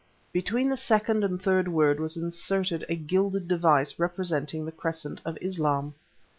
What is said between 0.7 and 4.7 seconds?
second and third word was inserted a gilded device representing